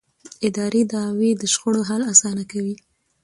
[0.47, 2.75] اداري دعوې د شخړو حل اسانه کوي.